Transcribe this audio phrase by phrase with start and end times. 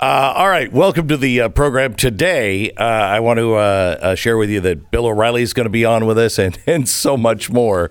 [0.00, 2.70] Uh, all right, welcome to the uh, program today.
[2.70, 5.70] Uh, I want to uh, uh, share with you that Bill O'Reilly is going to
[5.70, 7.90] be on with us, and and so much more.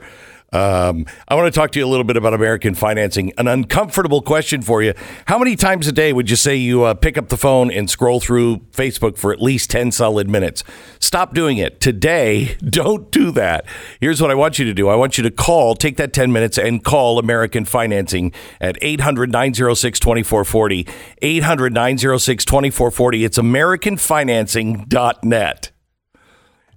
[0.51, 3.31] Um, I want to talk to you a little bit about American financing.
[3.37, 4.93] An uncomfortable question for you.
[5.25, 7.89] How many times a day would you say you uh, pick up the phone and
[7.89, 10.63] scroll through Facebook for at least 10 solid minutes?
[10.99, 11.79] Stop doing it.
[11.79, 13.65] Today, don't do that.
[13.99, 16.31] Here's what I want you to do I want you to call, take that 10
[16.31, 20.87] minutes and call American Financing at 800 906 2440.
[21.21, 23.25] 800 906 2440.
[23.25, 25.71] It's AmericanFinancing.net.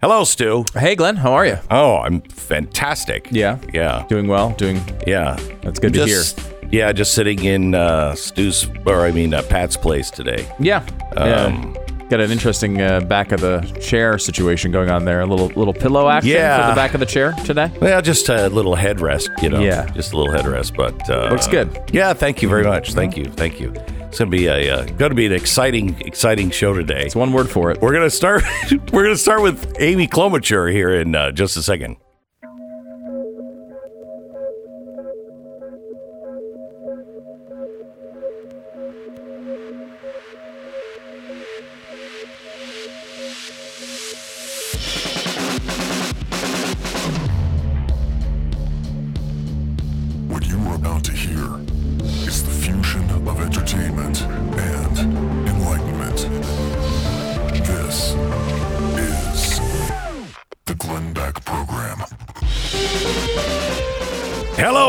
[0.02, 0.64] Hello, Stu.
[0.74, 1.58] Hey, Glenn, how are you?
[1.70, 3.28] Oh, I'm fantastic.
[3.30, 3.58] Yeah.
[3.72, 4.04] Yeah.
[4.08, 4.50] Doing well.
[4.50, 4.80] Doing.
[5.06, 5.36] Yeah.
[5.62, 6.40] That's good to Just-
[6.72, 10.50] Yeah, just sitting in uh, Stu's, or I mean, uh, Pat's place today.
[10.58, 10.78] Yeah.
[11.16, 12.08] Um, yeah.
[12.08, 15.20] Got an interesting uh, back of the chair situation going on there.
[15.20, 16.62] A little little pillow action Yeah.
[16.66, 17.70] for the back of the chair today.
[17.80, 19.60] Well, just a little headrest, you know.
[19.60, 19.86] Yeah.
[19.94, 21.78] Just a little headrest, but uh, Looks good.
[21.92, 22.92] Yeah, thank you very much.
[22.92, 23.72] Thank you, thank you.
[24.12, 27.02] It's gonna be a uh, gonna be an exciting, exciting show today.
[27.06, 27.80] It's one word for it.
[27.80, 28.42] We're gonna start.
[28.92, 31.96] we're gonna start with Amy Klobuchar here in uh, just a second.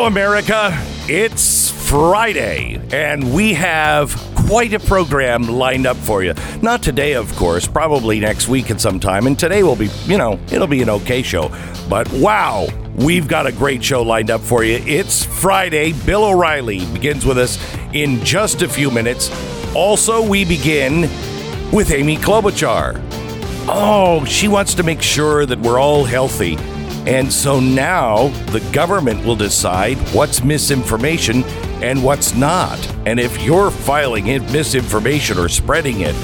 [0.04, 0.70] America.
[1.08, 6.34] It's Friday, and we have quite a program lined up for you.
[6.62, 9.28] Not today, of course, probably next week at some time.
[9.28, 11.50] And today will be, you know, it'll be an okay show.
[11.90, 14.76] But wow, we've got a great show lined up for you.
[14.86, 15.94] It's Friday.
[16.06, 17.58] Bill O'Reilly begins with us
[17.94, 19.32] in just a few minutes.
[19.74, 21.02] Also, we begin
[21.72, 23.02] with Amy Klobuchar.
[23.70, 26.58] Oh, she wants to make sure that we're all healthy.
[27.06, 31.44] And so now the government will decide what's misinformation
[31.84, 32.80] and what's not.
[33.06, 36.16] And if you're filing in misinformation or spreading it,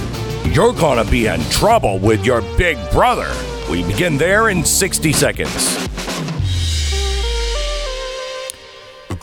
[0.45, 3.29] you're going to be in trouble with your big brother.
[3.69, 5.98] We begin there in 60 seconds.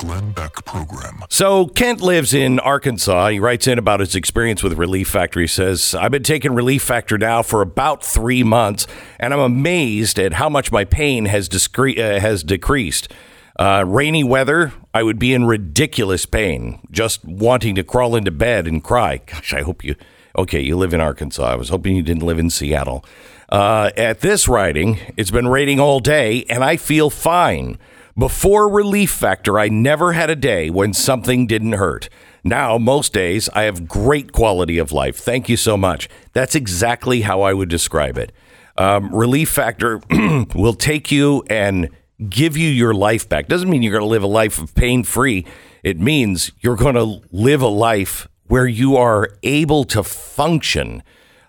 [0.07, 1.25] Glenn Beck Program.
[1.31, 3.29] So Kent lives in Arkansas.
[3.31, 5.41] He writes in about his experience with Relief Factor.
[5.41, 8.87] He says, I've been taking Relief Factor now for about three months,
[9.19, 13.13] and I'm amazed at how much my pain has, discre- uh, has decreased.
[13.59, 18.69] Uh, rainy weather, I would be in ridiculous pain, just wanting to crawl into bed
[18.69, 19.23] and cry.
[19.27, 19.97] Gosh, I hope you.
[20.39, 21.45] Okay, you live in Arkansas.
[21.45, 23.05] I was hoping you didn't live in Seattle.
[23.49, 27.77] Uh, at this writing, it's been raining all day, and I feel fine.
[28.19, 32.09] Before Relief Factor, I never had a day when something didn't hurt.
[32.43, 35.19] Now, most days, I have great quality of life.
[35.19, 36.09] Thank you so much.
[36.33, 38.33] That's exactly how I would describe it.
[38.79, 40.01] Um, Relief Factor
[40.55, 41.91] will take you and
[42.27, 43.49] give you your life back.
[43.49, 45.45] Doesn't mean you're going to live a life of pain free.
[45.83, 51.03] It means you're going to live a life where you are able to function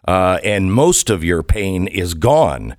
[0.06, 2.76] uh, and most of your pain is gone.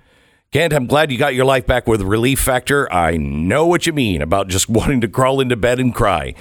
[0.51, 2.91] Kent, I'm glad you got your life back with Relief Factor.
[2.93, 6.35] I know what you mean about just wanting to crawl into bed and cry.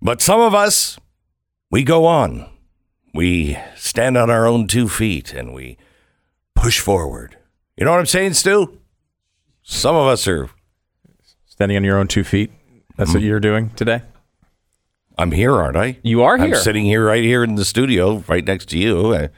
[0.00, 0.98] But some of us,
[1.70, 2.46] we go on.
[3.14, 5.76] We stand on our own two feet and we
[6.54, 7.36] push forward.
[7.76, 8.78] You know what I'm saying, Stu?
[9.62, 10.48] Some of us are,
[11.46, 12.50] Standing on your own two feet.
[12.96, 13.18] That's Mm-hmm.
[13.18, 14.02] what you're doing today.
[15.18, 15.98] I'm here, aren't I?
[16.02, 19.28] You are I'm sitting here right here in the studio, right next to you.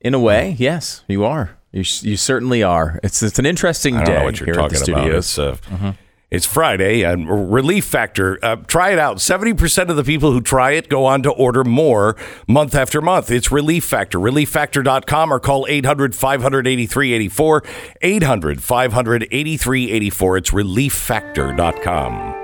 [0.00, 1.58] In a way, yes, you are.
[1.74, 3.00] You, you certainly are.
[3.02, 5.02] It's it's an interesting I day don't know what you're here at the talking about.
[5.02, 5.38] studios.
[5.38, 5.92] It's, uh,
[6.30, 8.38] it's Friday and Relief Factor.
[8.44, 9.16] Uh, try it out.
[9.16, 13.28] 70% of the people who try it go on to order more month after month.
[13.30, 14.18] It's Relief Factor.
[14.18, 17.62] ReliefFactor.com or call 800 583 84.
[18.02, 20.36] 800 583 84.
[20.36, 22.34] It's ReliefFactor.com.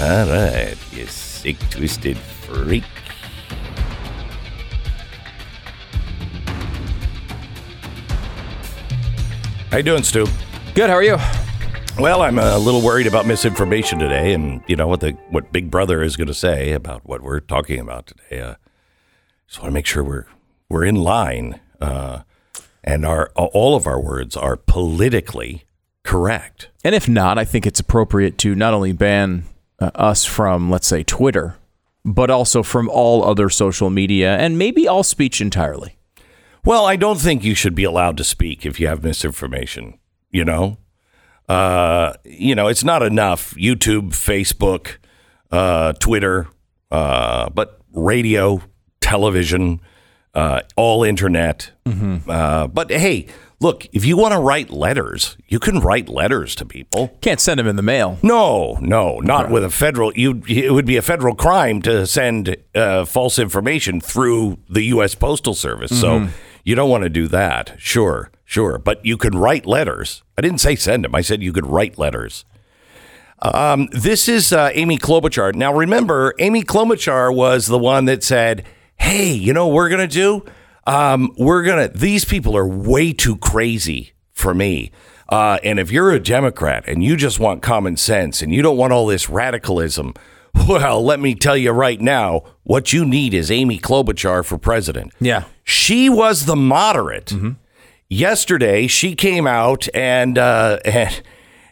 [0.00, 2.84] All right, you sick, twisted freak.
[9.70, 10.26] How you doing, Stu?
[10.74, 10.88] Good.
[10.88, 11.18] How are you?
[11.98, 15.70] Well, I'm a little worried about misinformation today, and you know what the what Big
[15.70, 18.40] Brother is going to say about what we're talking about today.
[18.40, 18.54] Uh,
[19.46, 20.26] just want to make sure we're
[20.70, 22.22] we're in line, uh,
[22.82, 25.64] and our all of our words are politically
[26.02, 26.70] correct.
[26.82, 29.44] And if not, I think it's appropriate to not only ban
[29.80, 31.56] uh, us from, let's say, Twitter,
[32.06, 35.97] but also from all other social media and maybe all speech entirely.
[36.64, 39.98] Well, I don't think you should be allowed to speak if you have misinformation.
[40.30, 40.76] You know,
[41.48, 43.54] uh, you know, it's not enough.
[43.54, 44.98] YouTube, Facebook,
[45.50, 46.48] uh, Twitter,
[46.90, 48.60] uh, but radio,
[49.00, 49.80] television,
[50.34, 51.70] uh, all internet.
[52.28, 53.26] Uh, but hey,
[53.60, 57.08] look, if you want to write letters, you can write letters to people.
[57.22, 58.18] Can't send them in the mail.
[58.22, 60.12] No, no, not with a federal.
[60.14, 65.14] You, it would be a federal crime to send uh, false information through the U.S.
[65.14, 65.98] Postal Service.
[65.98, 66.28] So
[66.68, 67.72] you don't want to do that.
[67.78, 70.22] Sure, sure, but you could write letters.
[70.36, 71.14] I didn't say send them.
[71.14, 72.44] I said you could write letters.
[73.40, 75.54] Um, this is uh, Amy Klobuchar.
[75.54, 78.66] Now, remember, Amy Klobuchar was the one that said,
[78.96, 80.44] "Hey, you know what we're gonna do?
[80.86, 81.88] Um, we're gonna.
[81.88, 84.90] These people are way too crazy for me.
[85.30, 88.76] Uh, and if you're a Democrat and you just want common sense and you don't
[88.76, 90.12] want all this radicalism,
[90.66, 95.12] well, let me tell you right now, what you need is Amy Klobuchar for president.
[95.20, 95.44] Yeah.
[95.64, 97.32] She was the moderate.
[98.08, 101.22] Yesterday, she came out and uh, and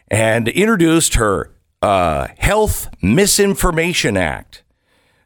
[0.09, 1.51] and introduced her
[1.81, 4.63] uh, Health Misinformation Act,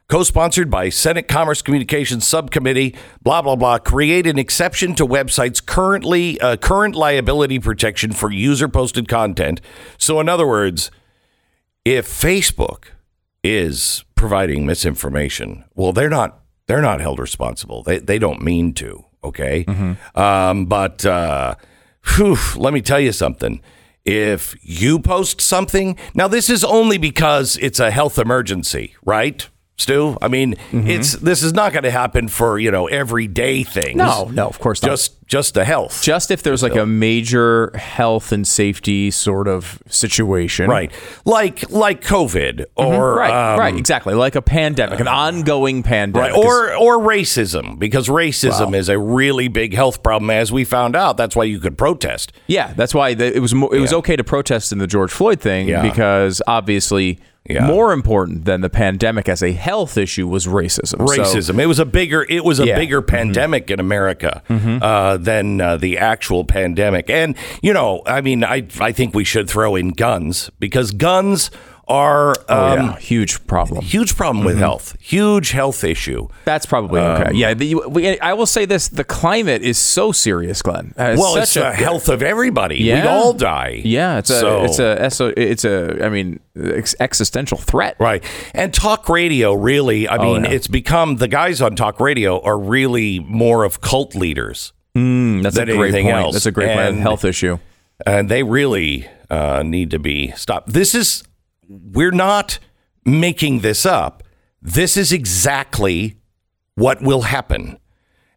[0.08, 2.96] co-sponsored by Senate Commerce Communications Subcommittee.
[3.22, 3.78] Blah blah blah.
[3.78, 9.60] Create an exception to websites currently uh, current liability protection for user-posted content.
[9.98, 10.90] So, in other words,
[11.84, 12.84] if Facebook
[13.42, 17.82] is providing misinformation, well, they're not they're not held responsible.
[17.82, 19.04] They they don't mean to.
[19.24, 19.64] Okay,
[20.16, 21.54] um, but uh,
[22.16, 23.60] whew, let me tell you something.
[24.04, 29.48] If you post something, now this is only because it's a health emergency, right?
[29.82, 30.86] Stu, I mean, mm-hmm.
[30.86, 33.96] it's this is not going to happen for you know everyday things.
[33.96, 34.88] No, no, of course not.
[34.88, 36.02] just just the health.
[36.02, 40.68] Just if there's like a major health and safety sort of situation.
[40.68, 40.92] Right,
[41.24, 42.86] like like COVID mm-hmm.
[42.86, 44.14] or Right, um, right, exactly.
[44.14, 46.32] Like a pandemic, an uh, ongoing pandemic.
[46.32, 50.96] Right, or or racism because racism is a really big health problem, as we found
[50.96, 51.16] out.
[51.16, 52.32] That's why you could protest.
[52.46, 55.10] Yeah, that's why the, it was mo- it was okay to protest in the George
[55.10, 55.82] Floyd thing Yeah.
[55.82, 57.66] because obviously Yeah.
[57.66, 60.98] more important than the pandemic as a health issue was racism.
[61.08, 61.60] So- Racism.
[61.60, 62.24] it was a bigger.
[62.28, 62.72] It was a Yeah.
[62.74, 62.80] Mm-hmm.
[62.80, 67.10] bigger pandemic in America uh, than uh, the actual pandemic.
[67.10, 71.50] And you know, I mean, I I think we should throw in guns because guns
[71.88, 73.84] are oh, um, yeah, huge problem.
[73.84, 74.46] huge problem Mm-hmm.
[74.46, 74.96] with health.
[75.00, 76.28] Huge health issue.
[76.44, 77.34] That's probably Um, okay.
[77.34, 80.94] Yeah, the, we, I will say this: the climate is so serious, Glenn.
[80.96, 82.82] Uh, Well, it's the health of everybody.
[82.82, 83.80] We'd all die.
[83.84, 87.96] Yeah, it's a So- it's a it's a I mean ex- existential threat.
[87.98, 88.22] Right.
[88.54, 90.54] And talk radio really, I mean, Oh, yeah.
[90.54, 94.72] it's become the guys on talk radio are really more of cult leaders.
[94.96, 96.06] Mm, that's a Than great point.
[96.08, 96.34] else.
[96.34, 96.98] That's a great point.
[96.98, 97.58] Health issue.
[98.06, 100.72] And they really uh, need to be stopped.
[100.72, 101.22] This is,
[101.72, 102.58] we're not
[103.04, 104.22] making this up.
[104.60, 106.16] This is exactly
[106.74, 107.78] what will happen.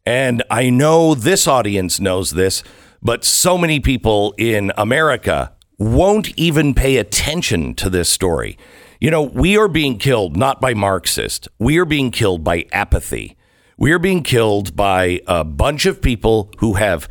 [0.06, 2.64] And I know this audience knows this,
[3.02, 8.58] but so many people in America won't even pay attention to this story.
[9.00, 13.36] You know, we are being killed not by Marxists, we are being killed by apathy.
[13.78, 17.10] We are being killed by a bunch of people who have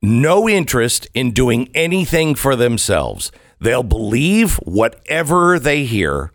[0.00, 3.30] no interest in doing anything for themselves.
[3.60, 6.32] They'll believe whatever they hear,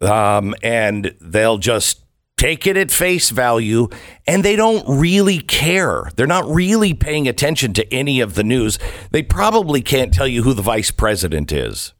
[0.00, 2.04] um, and they'll just
[2.36, 3.88] take it at face value,
[4.26, 6.10] and they don't really care.
[6.16, 8.78] They're not really paying attention to any of the news.
[9.10, 11.94] They probably can't tell you who the vice president is.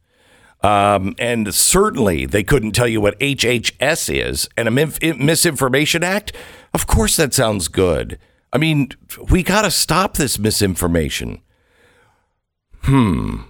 [0.63, 6.33] Um, and certainly they couldn't tell you what HHS is and a Misinformation Act.
[6.75, 8.19] Of course, that sounds good.
[8.53, 8.89] I mean,
[9.31, 11.41] we got to stop this misinformation.
[12.83, 13.43] Hmm.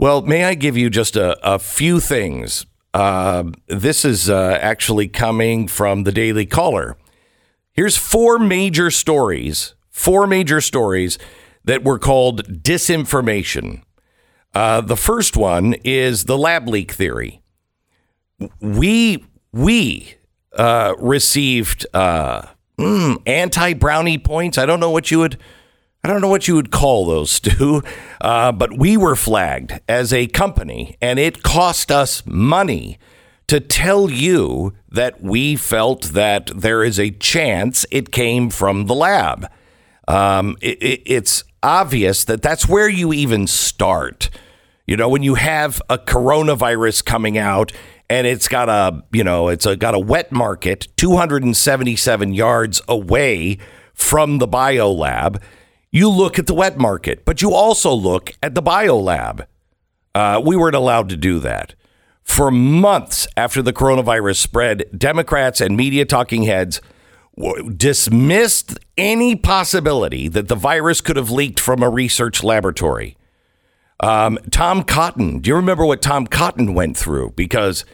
[0.00, 2.64] Well, may I give you just a, a few things?
[2.94, 6.96] Uh, this is uh, actually coming from the Daily Caller.
[7.74, 11.18] Here's four major stories, four major stories
[11.66, 13.82] that were called disinformation.
[14.54, 17.42] Uh, the first one is the lab leak theory.
[18.58, 20.14] We we
[20.56, 22.46] uh, received uh,
[22.78, 24.56] mm, anti brownie points.
[24.56, 25.36] I don't know what you would.
[26.02, 27.82] I don't know what you would call those, Stu,
[28.20, 32.98] uh, but we were flagged as a company, and it cost us money
[33.48, 38.94] to tell you that we felt that there is a chance it came from the
[38.94, 39.50] lab.
[40.06, 44.30] Um, it, it, it's obvious that that's where you even start.
[44.86, 47.72] You know, when you have a coronavirus coming out
[48.08, 53.58] and it's got a, you know, it's a, got a wet market 277 yards away
[53.94, 55.40] from the biolab,
[55.92, 59.46] you look at the wet market, but you also look at the biolab.
[60.14, 61.74] Uh, we weren't allowed to do that.
[62.22, 66.80] For months after the coronavirus spread, Democrats and media talking heads
[67.36, 73.16] w- dismissed any possibility that the virus could have leaked from a research laboratory.
[73.98, 77.32] Um, Tom Cotton, do you remember what Tom Cotton went through?
[77.36, 77.84] Because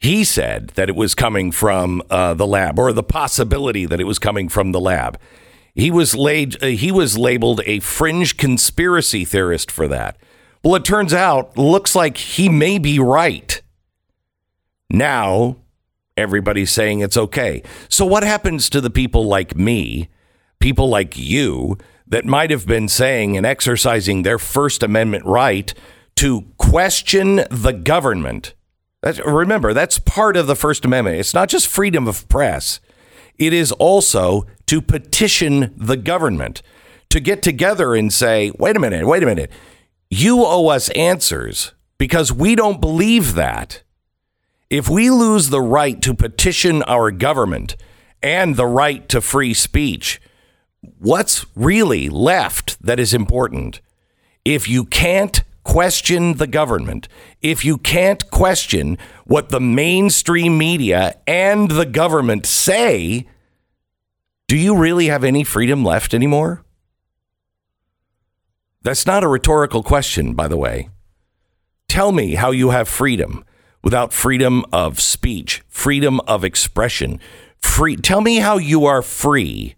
[0.00, 4.04] He said that it was coming from uh, the lab, or the possibility that it
[4.04, 5.18] was coming from the lab.
[5.74, 6.62] He was laid.
[6.62, 10.16] Uh, he was labeled a fringe conspiracy theorist for that.
[10.62, 13.62] Well, it turns out, looks like he may be right.
[14.90, 15.56] Now,
[16.16, 17.62] everybody's saying it's okay.
[17.88, 20.08] So, what happens to the people like me,
[20.58, 25.72] people like you, that might have been saying and exercising their First Amendment right
[26.16, 28.54] to question the government?
[29.02, 31.18] That's, remember, that's part of the First Amendment.
[31.18, 32.80] It's not just freedom of press,
[33.40, 36.62] it is also to petition the government,
[37.08, 39.50] to get together and say, wait a minute, wait a minute.
[40.10, 43.82] You owe us answers because we don't believe that.
[44.68, 47.76] If we lose the right to petition our government
[48.22, 50.20] and the right to free speech,
[50.98, 53.80] what's really left that is important?
[54.44, 57.06] If you can't question the government,
[57.40, 63.24] if you can't question what the mainstream media and the government say,
[64.48, 66.64] do you really have any freedom left anymore?
[68.82, 70.88] That's not a rhetorical question, by the way.
[71.86, 73.44] Tell me how you have freedom
[73.84, 77.20] without freedom of speech, freedom of expression.
[77.58, 79.76] Free tell me how you are free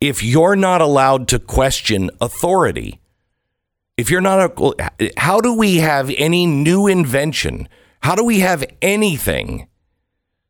[0.00, 2.99] if you're not allowed to question authority.
[4.00, 7.68] If you're not a, how do we have any new invention?
[8.02, 9.68] How do we have anything?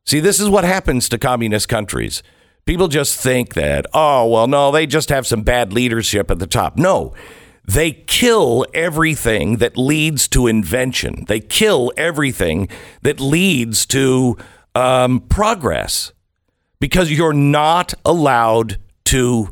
[0.05, 2.23] See, this is what happens to communist countries.
[2.65, 6.47] People just think that, oh, well, no, they just have some bad leadership at the
[6.47, 6.77] top.
[6.77, 7.13] No,
[7.67, 11.25] they kill everything that leads to invention.
[11.27, 12.69] They kill everything
[13.01, 14.37] that leads to
[14.75, 16.13] um, progress
[16.79, 19.49] because you're not allowed to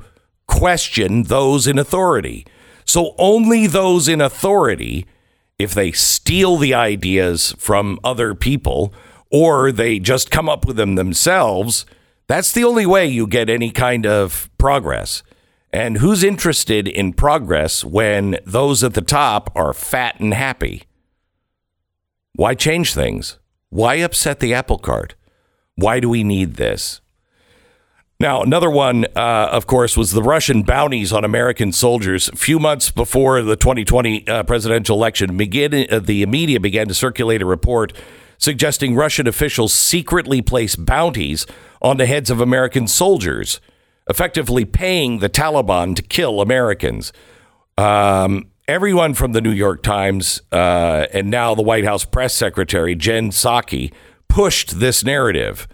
[0.48, 2.46] question those in authority.
[2.90, 5.06] So only those in authority,
[5.60, 8.92] if they steal the ideas from other people
[9.30, 11.86] or they just come up with them themselves,
[12.26, 15.22] that's the only way you get any kind of progress.
[15.72, 20.86] And who's interested in progress when those at the top are fat and happy?
[22.34, 23.38] Why change things?
[23.70, 25.14] Why upset the apple cart?
[25.76, 27.02] Why do we need this?
[28.22, 32.28] Now, another one, uh, of course, was the Russian bounties on American soldiers.
[32.28, 36.94] A few months before the 2020 uh, presidential election, begin, uh, the media began to
[36.94, 37.94] circulate a report
[38.38, 41.46] suggesting Russian officials secretly placed bounties
[41.82, 43.62] on the heads of American soldiers
[44.10, 47.14] effectively paying the Taliban to kill Americans.
[47.78, 52.96] Um, everyone from the New York Times uh, and now the White House press secretary,
[52.96, 53.94] Jen Psaki,
[54.28, 55.70] pushed this narrative.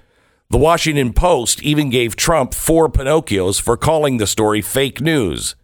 [0.50, 5.56] The Washington Post even gave Trump four Pinocchios for calling the story fake news.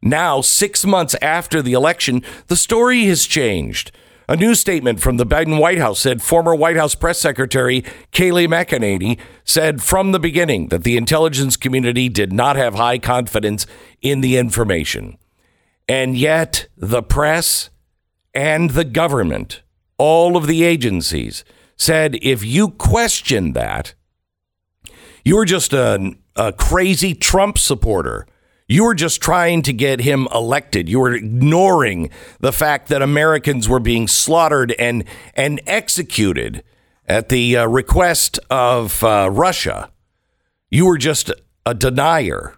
[0.00, 3.90] Now, six months after the election, the story has changed.
[4.28, 7.82] A new statement from the Biden White House said former White House press secretary
[8.12, 13.66] Kayleigh McEnany said from the beginning that the intelligence community did not have high confidence
[14.00, 15.18] in the information.
[15.88, 17.70] And yet, the press
[18.32, 19.62] and the government,
[19.98, 21.44] all of the agencies,
[21.80, 23.94] said if you question that,
[25.24, 28.26] you were just a, a crazy Trump supporter.
[28.68, 30.88] You were just trying to get him elected.
[30.88, 36.62] You were ignoring the fact that Americans were being slaughtered and and executed
[37.06, 39.90] at the uh, request of uh, Russia.
[40.70, 41.32] You were just
[41.66, 42.54] a denier.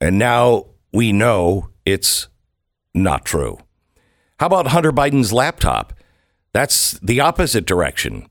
[0.00, 2.28] And now we know it's
[2.92, 3.58] not true.
[4.38, 5.94] How about Hunter Biden's laptop?
[6.56, 8.30] That's the opposite direction.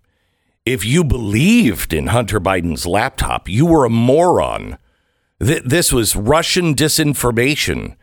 [0.65, 4.79] If you believed in Hunter Biden's laptop, you were a moron.
[5.39, 7.96] Th- this was Russian disinformation.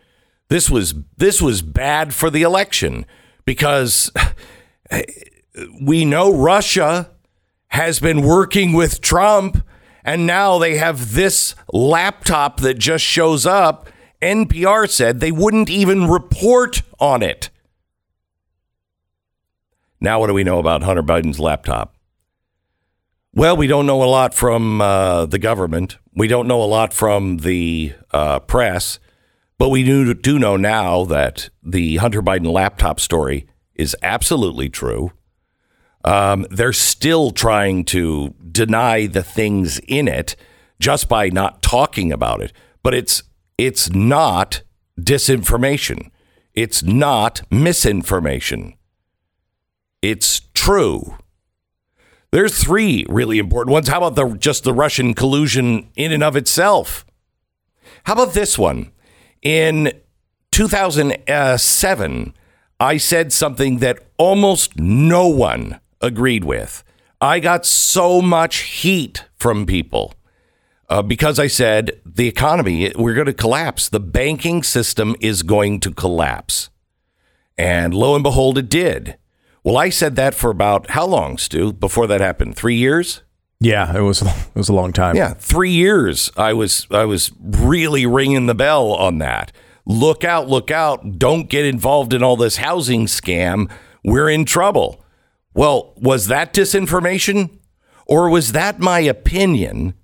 [0.49, 3.05] This was this was bad for the election
[3.47, 4.13] because
[5.83, 7.11] we know Russia
[7.71, 9.67] has been working with Trump
[10.05, 13.89] and now they have this laptop that just shows up.
[14.23, 17.51] NPR said they wouldn't even report on it.
[20.03, 21.95] Now, what do we know about Hunter Biden's laptop?
[23.33, 25.97] Well, we don't know a lot from uh, the government.
[26.13, 28.99] We don't know a lot from the uh, press,
[29.59, 35.13] but we do, do know now that the Hunter Biden laptop story is absolutely true.
[36.05, 40.35] Um, they're still trying to deny the things in it
[40.81, 43.23] just by not talking about it, but it's
[43.57, 44.63] it's not
[45.01, 46.11] disinformation.
[46.55, 48.75] It's not misinformation.
[50.03, 51.17] It's true.
[52.33, 53.89] There's three really important ones.
[53.89, 57.07] How about the just the Russian collusion in and of itself?
[58.05, 58.91] How about this one?
[59.43, 59.93] In
[60.51, 62.35] 2007,
[62.81, 66.83] I said something that almost no one agreed with.
[67.21, 70.15] I got so much heat from people
[70.89, 73.89] uh, because I said the economy, we're going to collapse.
[73.89, 76.71] The banking system is going to collapse.
[77.57, 79.17] And lo and behold, it did.
[79.65, 82.57] Well, I said that for about how long, Stu, before that happened?
[82.57, 83.23] Three years?
[83.61, 85.17] Yeah, it was it was a long time.
[85.17, 86.31] Yeah, three years.
[86.37, 89.53] I was I was really ringing the bell on that.
[89.87, 90.49] Look out!
[90.49, 91.19] Look out!
[91.19, 93.71] Don't get involved in all this housing scam.
[94.05, 95.05] We're in trouble.
[95.55, 97.59] Well, was that disinformation,
[98.07, 99.95] or was that my opinion?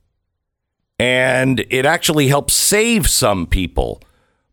[1.00, 4.02] And it actually helped save some people.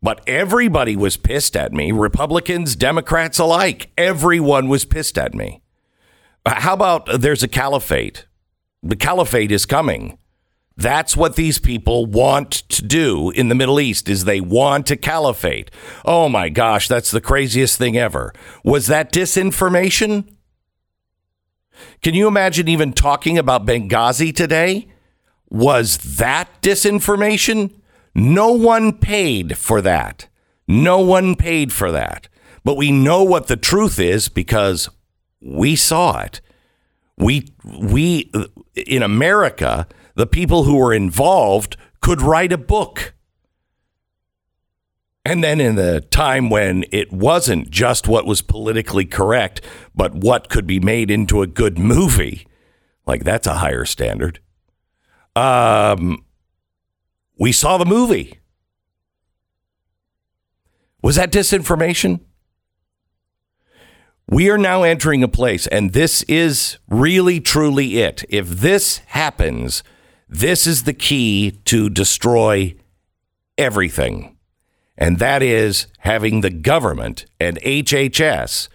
[0.05, 3.89] But everybody was pissed at me, Republicans, Democrats alike.
[3.97, 5.63] Everyone was pissed at me.
[6.45, 8.27] Uh, how about uh, there's a caliphate?
[8.83, 10.19] The caliphate is coming.
[10.77, 14.95] That's what these people want to do in the Middle East is they want a
[14.95, 15.71] caliphate.
[16.05, 18.31] Oh my gosh, that's the craziest thing ever.
[18.63, 20.29] Was that disinformation?
[22.03, 24.87] Can you imagine even talking about Benghazi today?
[25.49, 27.71] Was that disinformation?
[28.15, 30.29] No one paid for that.
[30.67, 32.29] No one paid for that.
[32.63, 34.89] But we know what the truth is because
[35.41, 36.41] we saw it.
[37.17, 38.31] We we
[38.73, 43.13] in America, the people who were involved could write a book.
[45.23, 49.61] And then in the time when it wasn't just what was politically correct,
[49.95, 52.47] but what could be made into a good movie,
[53.07, 54.39] like that's a higher standard.
[55.35, 56.24] Um,
[57.37, 58.39] we saw the movie.
[61.01, 62.21] Was that disinformation?
[64.27, 68.23] We are now entering a place, and this is really, truly it.
[68.27, 69.83] If this happens,
[70.27, 72.75] this is the key to destroy
[73.57, 74.35] everything.
[74.97, 78.69] And that is having the government and HHS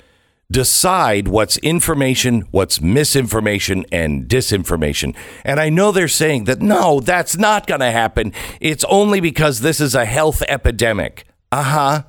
[0.51, 5.15] decide what's information, what's misinformation, and disinformation.
[5.45, 8.33] And I know they're saying that no, that's not going to happen.
[8.61, 11.25] It's only because this is a health epidemic.
[11.53, 12.03] Uh huh.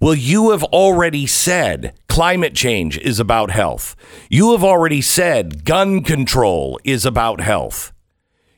[0.00, 3.96] Well, you have already said climate change is about health.
[4.30, 7.92] You have already said gun control is about health.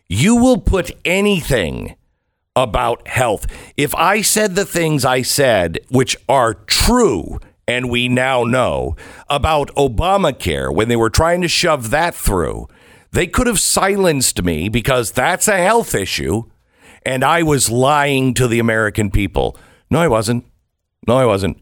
[0.09, 1.97] You will put anything
[2.57, 3.47] about health.
[3.77, 7.39] If I said the things I said, which are true,
[7.71, 8.97] and we now know
[9.29, 12.67] about Obamacare when they were trying to shove that through,
[13.13, 16.43] they could have silenced me because that's a health issue,
[17.07, 19.57] and I was lying to the American people.
[19.89, 20.47] No, I wasn't.
[21.07, 21.59] No, I wasn't.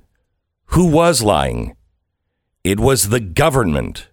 [0.68, 1.76] Who was lying?
[2.64, 4.08] It was the government.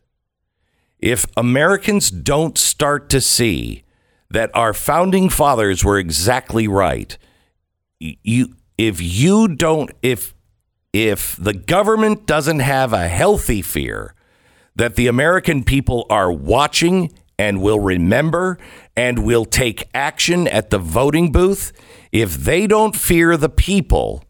[1.00, 3.86] If Americans don't start to see
[4.30, 7.18] that our founding fathers were exactly right,
[8.00, 10.35] you if you don't if
[10.96, 14.16] if the government doesn't have a healthy fear
[14.78, 18.58] that the American people are watching and will remember
[18.96, 21.74] and will take action at the voting booth,
[22.14, 24.24] if they don't fear the people,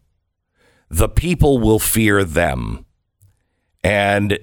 [0.90, 2.84] the people will fear them.
[3.84, 4.36] And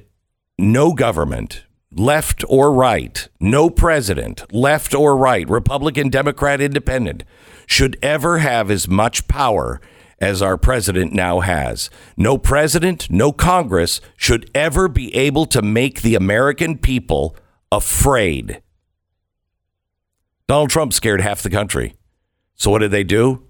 [0.58, 7.26] no government, left or right, no president, left or right, Republican, Democrat, Independent,
[7.68, 9.82] should ever have as much power
[10.24, 11.90] as our president now has.
[12.16, 17.36] No president, no Congress should ever be able to make the American people
[17.74, 18.62] afraid.
[20.48, 21.96] Donald Trump scared half the country.
[22.56, 23.44] So what did they do?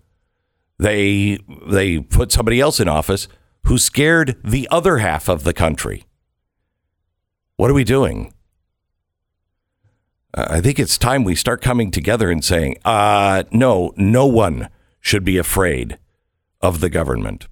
[0.79, 3.27] They they put somebody else in office
[3.65, 6.05] who scared the other half of the country.
[7.55, 8.33] What are we doing?
[10.33, 15.23] I think it's time we start coming together and saying, uh, no, no one should
[15.23, 15.99] be afraid
[16.63, 17.47] of the government.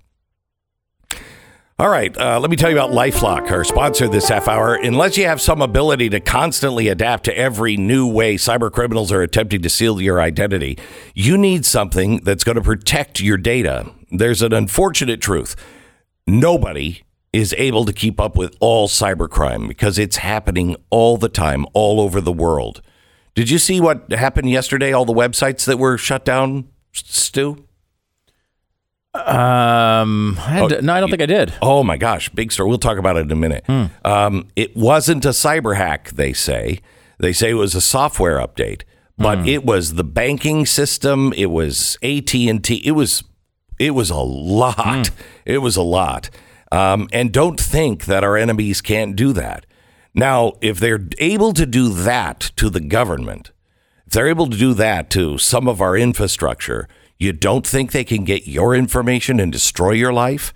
[1.78, 4.76] All right, uh, let me tell you about Lifelock, our sponsor this half hour.
[4.76, 9.24] Unless you have some ability to constantly adapt to every new way cyber criminals are
[9.24, 10.78] attempting to steal your identity,
[11.16, 13.92] you need something that's going to protect your data.
[14.12, 15.56] There's an unfortunate truth.
[16.28, 17.02] Nobody
[17.34, 22.00] is able to keep up with all cybercrime because it's happening all the time, all
[22.00, 22.84] over the world.
[23.34, 24.94] Did you see what happened yesterday?
[24.94, 27.66] All the websites that were shut down, Stu?
[29.14, 31.54] Um, I had Oh, to- no, I don't think I did.
[31.62, 32.70] Oh my gosh, big story.
[32.70, 33.66] We'll talk about it in a minute.
[34.06, 36.80] Um, it wasn't a cyber hack, they say.
[37.20, 38.84] They say it was a software update,
[39.18, 41.34] but it was the banking system.
[41.36, 42.76] It was AT and T.
[42.86, 43.24] It was
[43.78, 45.10] it was a lot.
[45.46, 46.30] It was a lot.
[46.72, 49.66] Um, and don't think that our enemies can't do that.
[50.14, 53.52] Now, if they're able to do that to the government,
[54.08, 56.88] if they're able to do that to some of our infrastructure,
[57.22, 60.54] you don't think they can get your information and destroy your life?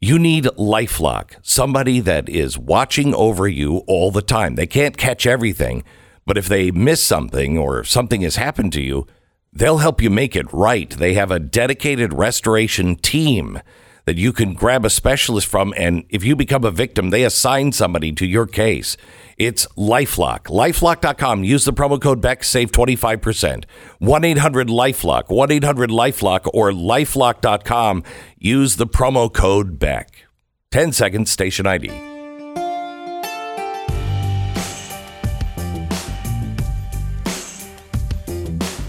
[0.00, 4.54] You need Lifelock, somebody that is watching over you all the time.
[4.54, 5.82] They can't catch everything,
[6.24, 9.08] but if they miss something or something has happened to you,
[9.52, 10.90] they'll help you make it right.
[10.90, 13.60] They have a dedicated restoration team
[14.06, 15.74] that you can grab a specialist from.
[15.76, 18.96] And if you become a victim, they assign somebody to your case.
[19.36, 20.44] It's Lifelock.
[20.44, 21.44] Lifelock.com.
[21.44, 23.64] Use the promo code BECK, save 25%.
[23.98, 28.02] 1 800 Lifelock, 1 800 Lifelock, or lifelock.com.
[28.38, 30.26] Use the promo code BECK.
[30.70, 31.88] 10 seconds, station ID.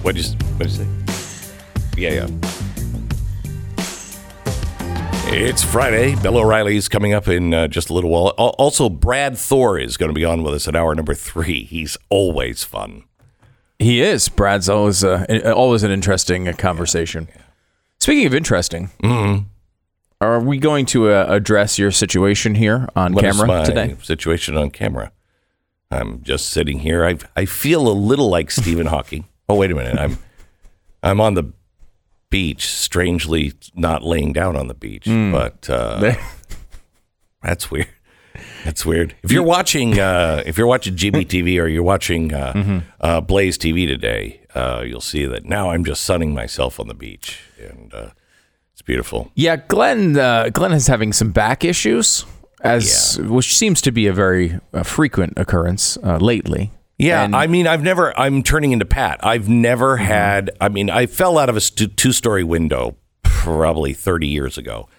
[0.02, 0.88] What did you, what you say?
[1.98, 2.57] Yeah, yeah.
[5.30, 6.16] It's Friday.
[6.16, 8.28] Bill O'Reilly is coming up in uh, just a little while.
[8.38, 11.64] Also, Brad Thor is going to be on with us at hour number three.
[11.64, 13.04] He's always fun.
[13.78, 14.30] He is.
[14.30, 17.28] Brad's always uh, always an interesting uh, conversation.
[18.00, 19.44] Speaking of interesting, Mm-hmm.
[20.22, 23.96] are we going to uh, address your situation here on What camera today?
[24.02, 25.12] situation on camera?
[25.92, 27.06] I'm just sitting here.
[27.06, 29.26] I I feel a little like Stephen Hawking.
[29.48, 29.98] Oh wait a minute.
[30.00, 30.18] I'm
[31.04, 31.54] I'm on the
[32.30, 32.68] beach.
[32.68, 35.32] Strangely, not laying down on the beach, Hmm.
[35.32, 36.14] but uh,
[37.44, 37.88] That's weird.
[38.66, 39.16] That's weird.
[39.24, 42.78] If you're watching, uh, if you're watching GBTV or you're watching uh, Mm-hmm.
[43.02, 46.94] uh, Blaze TV today, uh, you'll see that now I'm just sunning myself on the
[46.94, 48.10] beach, and uh,
[48.74, 49.32] it's beautiful.
[49.36, 50.18] Yeah, Glenn.
[50.18, 52.26] Uh, Glenn is having some back issues,
[52.62, 56.72] as which seems to be a very uh, frequent occurrence uh, lately.
[56.98, 58.18] Yeah, And- I mean, I've never.
[58.20, 59.20] I'm turning into Pat.
[59.24, 60.52] I've never had.
[60.60, 64.90] I mean, I fell out of a stu- two-story window probably 30 years ago,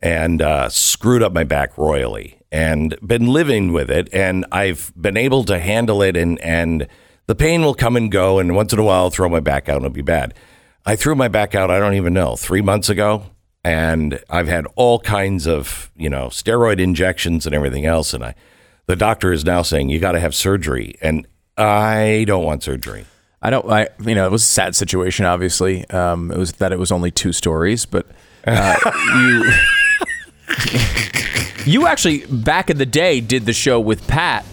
[0.00, 5.16] and uh, screwed up my back royally, and been living with it, and I've been
[5.16, 6.86] able to handle it, and and
[7.26, 9.68] the pain will come and go, and once in a while, I'll throw my back
[9.68, 10.34] out, and it'll be bad.
[10.86, 11.70] I threw my back out.
[11.72, 13.24] I don't even know three months ago,
[13.64, 18.34] and I've had all kinds of you know steroid injections and everything else, and I.
[18.86, 21.26] The doctor is now saying you got to have surgery, and
[21.58, 23.04] I don't want surgery.
[23.42, 23.70] I don't.
[23.70, 25.24] I you know it was a sad situation.
[25.26, 28.06] Obviously, um, it was that it was only two stories, but
[28.46, 28.74] uh,
[29.16, 29.50] you
[31.64, 34.44] you actually back in the day did the show with Pat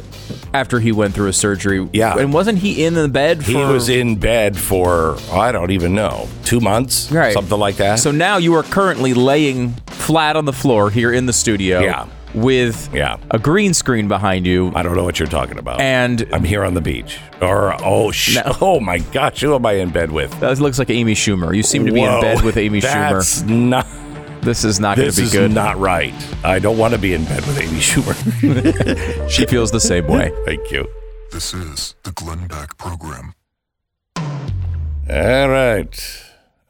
[0.54, 1.88] after he went through a surgery.
[1.94, 2.18] Yeah.
[2.18, 3.44] and wasn't he in the bed?
[3.44, 7.34] For, He was in bed for I don't even know two months, Right.
[7.34, 8.00] something like that.
[8.00, 11.82] So now you are currently laying flat on the floor here in the studio.
[11.82, 12.08] Yeah.
[12.36, 13.18] With Yeah.
[13.32, 14.72] a green screen behind you.
[14.76, 15.80] I don't know what you're talking about.
[15.82, 17.18] And- I'm here on the beach.
[17.42, 20.38] Or oh sh- oh my gosh, who am I in bed with?
[20.40, 21.56] That looks like Amy Schumer.
[21.56, 23.48] You seem to be in bed with Amy That's Schumer.
[23.70, 23.88] not.
[24.42, 25.52] This is not going to be is good.
[25.52, 26.14] not right.
[26.44, 29.30] I don't want to be in bed with Amy Schumer.
[29.30, 30.32] she feels the same way.
[30.46, 30.88] Thank you.
[31.32, 33.34] This is the Glenn Beck Program.
[34.18, 36.22] All right.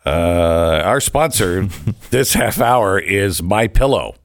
[0.05, 1.67] Uh, our sponsor
[2.11, 4.15] this half hour is My Pillow.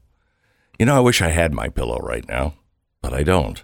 [0.81, 2.55] You know, I wish I had My Pillow right now,
[3.03, 3.63] but I don't.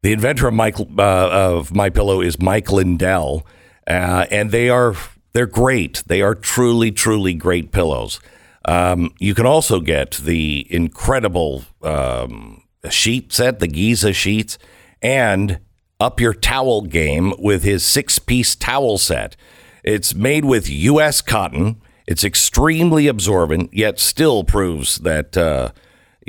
[0.00, 3.46] The inventor of Mike uh, of My Pillow is Mike Lindell,
[3.86, 4.94] uh, and they are
[5.34, 6.02] they're great.
[6.06, 8.20] They are truly, truly great pillows.
[8.64, 14.56] Um, you can also get the incredible um, sheet set, the Giza sheets,
[15.02, 15.60] and
[16.00, 19.36] up your towel game with his six piece towel set.
[19.84, 21.20] It's made with U.S.
[21.20, 21.82] cotton.
[22.06, 25.72] It's extremely absorbent, yet still proves that uh,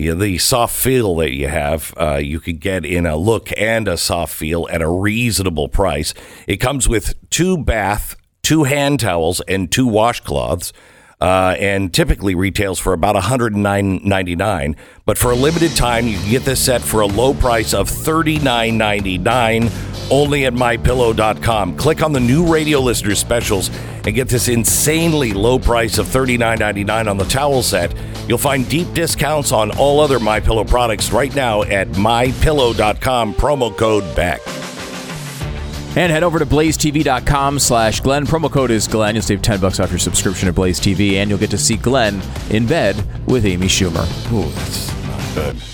[0.02, 3.50] you know, the soft feel that you have, uh, you could get in a look
[3.56, 6.16] and a soft feel at a reasonable price.
[6.48, 10.72] It comes with two bath, two hand towels, and two washcloths.
[11.20, 14.76] Uh, and typically retails for about $109.99.
[15.06, 17.92] But for a limited time, you can get this set for a low price of
[17.92, 21.78] $39.99 only at mypillow.com.
[21.78, 23.72] Click on the new radio listener specials
[24.04, 27.94] and get this insanely low price of $39.99 on the towel set.
[28.28, 33.34] You'll find deep discounts on all other MyPillow products right now at mypillow.com.
[33.36, 34.42] Promo code BECK.
[35.98, 38.26] And head over to blazetv.com slash Glenn.
[38.26, 39.16] Promo code is Glenn.
[39.16, 41.76] You'll save 10 bucks off your subscription to Blaze TV, and you'll get to see
[41.76, 42.96] Glenn in bed
[43.28, 44.06] with Amy Schumer.
[44.32, 45.71] Ooh, that's not good.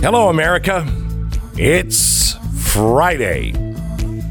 [0.00, 0.86] Hello, America.
[1.56, 2.34] It's
[2.72, 3.52] Friday.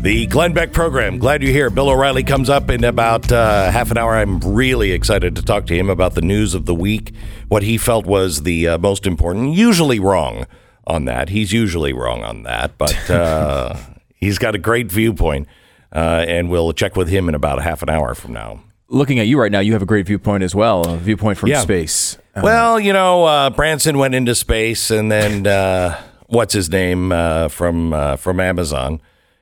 [0.02, 1.18] The Glenn Beck program.
[1.18, 1.70] Glad you're here.
[1.70, 4.16] Bill O'Reilly comes up in about uh, half an hour.
[4.16, 7.14] I'm really excited to talk to him about the news of the week,
[7.48, 9.56] what he felt was the uh, most important.
[9.56, 10.46] Usually wrong
[10.86, 11.30] on that.
[11.30, 13.76] He's usually wrong on that, but uh,
[14.16, 15.48] he's got a great viewpoint,
[15.92, 18.62] uh, and we'll check with him in about half an hour from now.
[18.88, 21.50] Looking at you right now, you have a great viewpoint as well, a viewpoint from
[21.50, 21.62] Yeah.
[21.62, 22.18] space.
[22.36, 27.12] Uh, Well, you know, uh, Branson went into space, and then uh, what's his name
[27.12, 29.02] uh, from uh, from Amazon.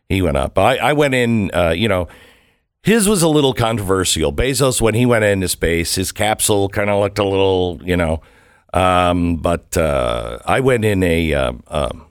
[0.09, 0.57] He went up.
[0.57, 1.49] I, I went in.
[1.53, 2.07] Uh, you know,
[2.83, 4.31] his was a little controversial.
[4.33, 8.21] Bezos, when he went into space, his capsule kind of looked a little, you know.
[8.73, 12.05] Um, but uh, I went in a um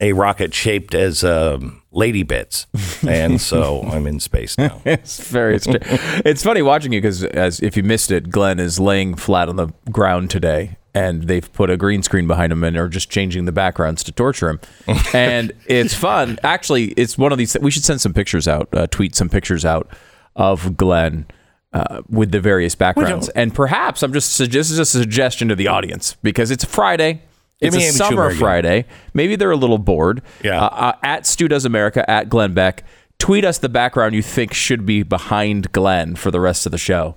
[0.00, 2.66] a rocket shaped as um, lady bits,
[3.06, 4.80] and so I'm in space now.
[4.84, 8.80] It's very it's, it's funny watching you because as if you missed it, Glenn is
[8.80, 12.76] laying flat on the ground today, and they've put a green screen behind him and
[12.76, 14.60] are just changing the backgrounds to torture him.
[15.14, 16.38] and it's fun.
[16.42, 17.56] Actually, it's one of these.
[17.60, 19.88] We should send some pictures out, uh, tweet some pictures out
[20.36, 21.26] of Glenn.
[21.72, 25.56] Uh, with the various backgrounds, and perhaps I'm just this is just a suggestion to
[25.56, 27.22] the audience because it's Friday.
[27.66, 28.38] It's me a Amy summer Schumer again.
[28.38, 28.84] Friday.
[29.12, 30.22] Maybe they're a little bored.
[30.42, 30.62] Yeah.
[30.62, 32.84] Uh, uh, at Stu Does America, at Glenn Beck.
[33.18, 36.78] Tweet us the background you think should be behind Glenn for the rest of the
[36.78, 37.16] show.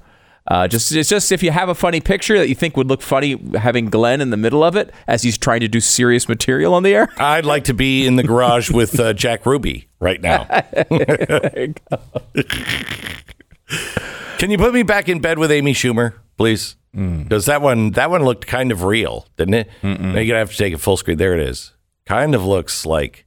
[0.49, 3.01] Uh, just, it's just if you have a funny picture that you think would look
[3.01, 6.73] funny having Glenn in the middle of it as he's trying to do serious material
[6.73, 7.09] on the air.
[7.17, 10.45] I'd like to be in the garage with uh, Jack Ruby right now.
[14.37, 16.77] Can you put me back in bed with Amy Schumer, please?
[16.97, 19.69] Because that one that one looked kind of real, didn't it?
[19.83, 21.17] Now you're gonna have to take it full screen.
[21.17, 21.73] There it is.
[22.07, 23.25] Kind of looks like,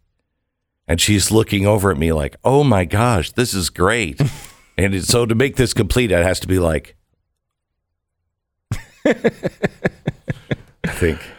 [0.88, 4.20] and she's looking over at me like, "Oh my gosh, this is great."
[4.78, 6.96] and it, so to make this complete, it has to be like,
[9.06, 9.12] I
[10.88, 11.20] think.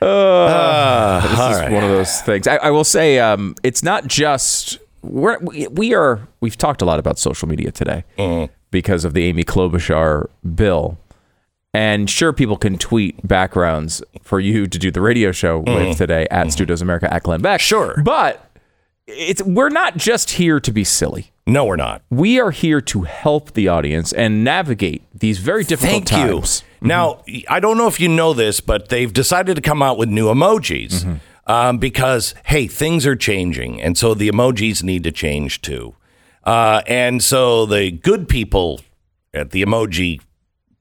[0.00, 1.72] Ah, This is right.
[1.72, 2.46] one of those things.
[2.46, 6.20] I, I will say, um, it's not just we're, we we are.
[6.40, 8.04] We've talked a lot about social media today
[8.70, 10.96] because of the Amy Klobuchar bill,
[11.74, 16.26] and sure, people can tweet backgrounds for you to do the radio show with today
[16.30, 17.60] at Stu Does America at Glenn Beck.
[17.60, 18.00] Sure.
[18.02, 18.44] but
[19.06, 21.32] it's we're not just here to be silly.
[21.46, 22.02] No, we're not.
[22.10, 26.62] We are here to help the audience and navigate these very difficult Thank times.
[26.80, 26.88] you.
[26.88, 30.10] Now, I don't know if you know this, but they've decided to come out with
[30.10, 33.80] new emojis um, because, hey, things are changing.
[33.80, 35.96] And so the emojis need to change too.
[36.44, 38.80] Uh, and so the good people
[39.32, 40.20] at the emoji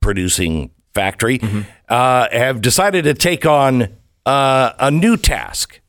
[0.01, 1.39] producing factory
[1.89, 3.89] uh, have decided to take on
[4.25, 5.79] uh, a new task,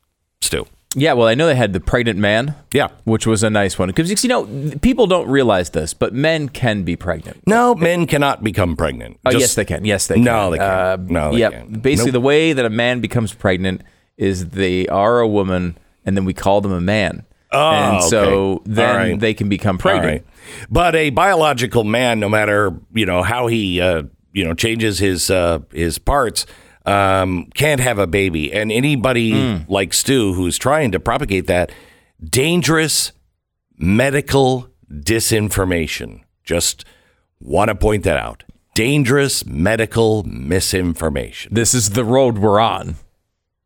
[0.43, 0.67] Stu.
[0.95, 2.55] Yeah, well, I know they had the pregnant man.
[2.73, 2.89] Yeah.
[3.05, 4.47] which was a nice one because you know
[4.81, 7.43] people don't realize this, but men can be pregnant.
[7.47, 9.19] No, men cannot become pregnant.
[9.25, 9.85] Oh, Just- yes, they can.
[9.85, 10.25] Yes, they can.
[10.25, 10.71] No, they can't.
[10.71, 11.83] Uh, No, they yeah, can't.
[11.83, 12.21] basically, Nope.
[12.23, 13.83] the way that a man becomes pregnant
[14.17, 17.25] is they are a woman, and then we call them a man.
[17.53, 18.63] Oh, and so okay.
[18.67, 19.21] then right.
[19.21, 20.25] they can become pregnant.
[20.25, 20.25] right.
[20.71, 25.31] But a biological man, no matter you know how he uh, you know changes his
[25.31, 26.47] uh, his parts,
[26.87, 28.53] um, can't have a baby.
[28.53, 29.71] And anybody Hmm.
[29.73, 31.71] like Stu who's trying to propagate that
[32.23, 33.13] dangerous
[33.79, 36.21] medical disinformation.
[36.45, 36.85] Just
[37.41, 38.45] want to point that out.
[38.75, 41.53] Dangerous medical misinformation.
[41.55, 42.97] This is the road we're on.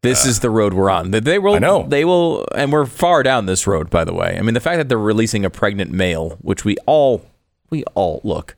[0.03, 1.12] This is the road we're on.
[1.12, 1.53] They- They will.
[1.53, 1.87] Uh, I know.
[1.88, 3.88] They will, and we're far down this road.
[3.88, 6.77] By the way, I mean the fact that they're releasing a pregnant male, which we
[6.87, 7.25] all,
[7.70, 8.57] we all look.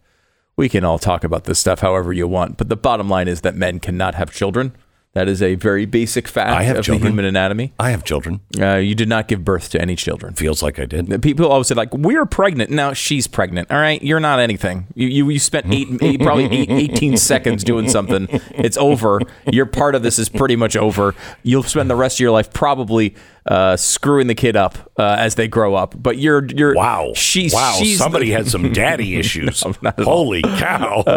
[0.56, 3.40] We can all talk about this stuff however you want, but the bottom line is
[3.40, 4.72] that men cannot have children.
[5.14, 7.02] That is a very basic fact I have of children.
[7.02, 7.72] the human anatomy.
[7.78, 8.40] I have children.
[8.58, 10.34] Uh, you did not give birth to any children.
[10.34, 11.22] Feels like I did.
[11.22, 13.70] People always say like, "We're pregnant." Now she's pregnant.
[13.70, 14.88] All right, you're not anything.
[14.96, 18.26] You you, you spent eight, eight probably eight, 18 seconds doing something.
[18.50, 19.20] It's over.
[19.52, 21.14] Your part of this is pretty much over.
[21.44, 23.14] You'll spend the rest of your life probably
[23.46, 25.94] uh, screwing the kid up uh, as they grow up.
[26.00, 27.12] But you're you're Wow.
[27.14, 27.74] She's wow.
[27.78, 29.62] she's Somebody the- had some daddy issues.
[29.62, 29.74] all.
[29.98, 31.04] Holy cow.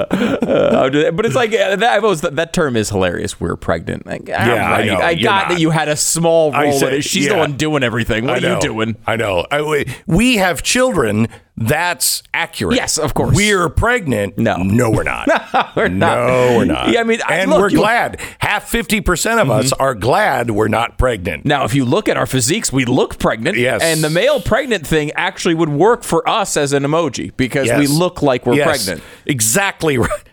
[0.47, 1.83] Uh, but it's like uh, that.
[1.95, 3.39] I've always that term is hilarious.
[3.39, 4.05] We're pregnant.
[4.05, 4.97] Like, Yeah, I right, know.
[4.97, 5.49] I got not.
[5.49, 7.01] that you had a small I role in it.
[7.03, 8.25] She's the one doing everything.
[8.25, 8.95] What I are you doing?
[9.05, 9.45] I know.
[9.51, 11.27] I, we have children.
[11.60, 12.76] That's accurate.
[12.76, 13.36] Yes, of course.
[13.36, 14.38] We're pregnant.
[14.38, 14.58] No.
[14.58, 15.28] no, we're not.
[15.76, 16.28] We're not.
[16.28, 16.89] No, we're not.
[16.89, 17.78] Yeah, I mean, and look, we're Mm-hmm.
[17.78, 18.22] glad.
[18.39, 21.46] Half fifty percent of us are glad we're not pregnant.
[21.46, 23.58] Now, if you look at our physiques, we look pregnant.
[23.58, 23.82] Yes.
[23.82, 27.88] And the male pregnant thing actually would work for us as an emoji because we
[27.88, 29.04] look like we're Yes, pregnant.
[29.26, 30.24] Exactly right.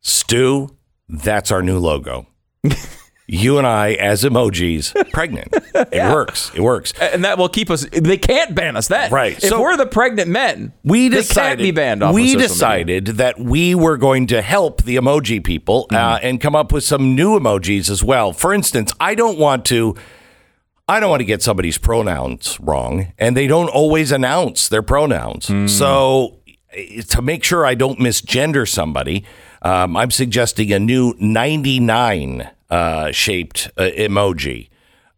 [0.00, 0.76] Stu,
[1.08, 2.26] that's our new logo.
[3.30, 5.48] you and I as emojis, pregnant.
[5.74, 6.50] It works.
[6.54, 6.92] It works.
[6.98, 7.84] And that will keep us.
[7.92, 9.10] They can't ban us then.
[9.12, 9.34] Right.
[9.36, 12.38] If So- we're the pregnant men, we decided can't be banned we social media.
[12.48, 15.96] decided that we were going to help the emoji people Mm-hmm.
[15.96, 18.32] uh, and come up with some new emojis as well.
[18.32, 19.94] For instance, I don't want to.
[20.90, 25.48] I don't want to get somebody's pronouns wrong, and they don't always announce their pronouns.
[25.48, 25.68] Mm.
[25.68, 26.38] So,
[26.72, 29.26] eh, to make sure I don't misgender somebody,
[29.60, 34.68] um, I'm suggesting a new 99 uh, shaped uh, emoji.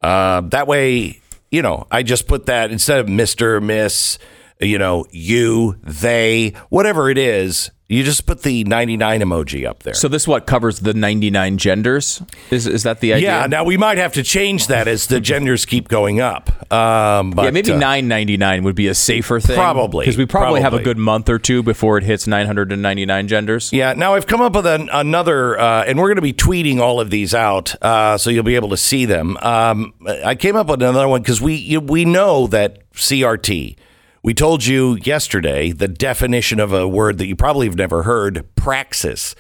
[0.03, 4.19] Uh, that way, you know, I just put that instead of Mr., Miss,
[4.61, 9.95] you know, you, they, whatever it is, You just put the 99 emoji up there.
[9.95, 12.23] So this what covers the 99 genders?
[12.53, 13.41] Is is that the idea?
[13.41, 16.51] yeah, now we might have to change that as the genders keep going up.
[16.73, 19.57] Um, but, yeah, maybe uh, 999 would be a safer thing.
[19.57, 23.73] Probably, Because we probably, have a good month or two before it hits 999 genders.
[23.73, 26.79] Yeah, now I've come up with an, another, uh, and we're going to be tweeting
[26.79, 29.37] all of these out, uh, so you'll be able to see them.
[29.39, 33.77] Um, I came up with another one because we we know that CRT.
[34.23, 38.47] We told you yesterday the definition of a word that you probably have never heard:
[38.55, 39.35] praxis.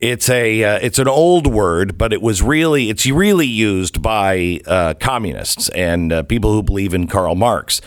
[0.00, 4.60] It's a uh, it's an old word, but it was really it's really used by
[4.66, 7.80] uh, communists and uh, people who believe in Karl Marx.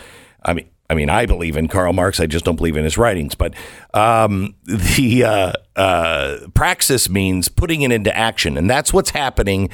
[0.44, 2.20] I mean, I mean, I believe in Karl Marx.
[2.20, 3.34] I just don't believe in his writings.
[3.34, 3.54] But
[3.94, 9.70] um, the uh, uh, praxis means putting it into action, and that's what's happening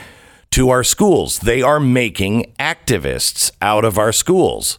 [0.50, 1.40] to our schools.
[1.40, 4.78] They are making activists out of our schools.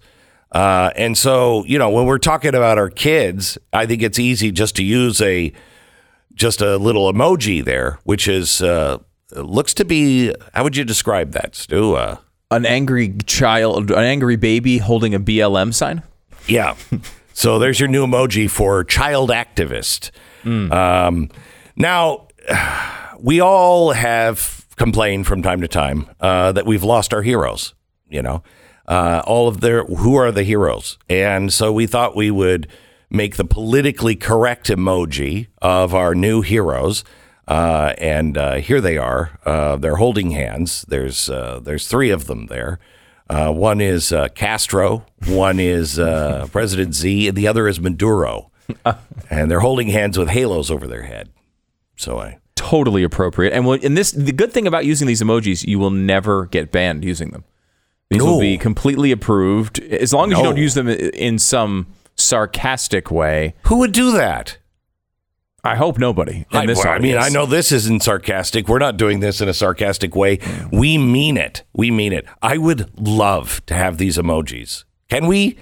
[0.52, 4.52] Uh, and so, you know, when we're talking about our kids, I think it's easy
[4.52, 5.52] just to use a
[6.34, 8.98] just a little emoji there, which is uh,
[9.36, 10.34] looks to be.
[10.54, 11.96] How would you describe that, Stu?
[11.96, 12.18] Uh,
[12.50, 16.02] An angry child, an angry baby holding a BLM sign.
[16.48, 16.76] Yeah.
[17.34, 20.10] So there's your new emoji for child activist.
[20.46, 21.30] Um,
[21.76, 22.28] now,
[23.20, 27.74] we all have complained from time to time uh, that we've lost our heroes.
[28.10, 28.42] You know,
[28.90, 32.68] uh, all of their who are the heroes, and so we thought we would
[33.10, 37.06] make the politically correct emoji of our new heroes.
[37.48, 39.40] Uh, and uh, here they are.
[39.44, 40.84] Uh, they're holding hands.
[40.88, 42.80] There's uh, there's three of them there.
[43.30, 48.52] Uh, one is uh, Castro, one is uh, President Z, and the other is Maduro.
[49.30, 51.30] and they're holding hands with halos over their head.
[51.96, 53.54] So I Totally appropriate.
[53.54, 56.74] And when, and this, the good thing about using these emojis, you will never get
[56.74, 57.46] banned using them.
[58.10, 63.12] These will be completely approved as long as you don't use them in some sarcastic
[63.12, 63.54] way.
[63.64, 64.58] who would do that?
[65.64, 66.46] I hope nobody.
[66.52, 67.18] In I, this well, I mean.
[67.18, 68.68] I know this isn't sarcastic.
[68.68, 70.40] We're not doing this in a sarcastic way.
[70.72, 71.64] We mean it.
[71.74, 72.26] We mean it.
[72.42, 74.86] I would love to have these emojis.
[75.10, 75.58] Can we?